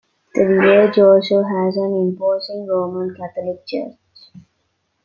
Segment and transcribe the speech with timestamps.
[0.33, 4.31] The village also has an imposing Roman Catholic church.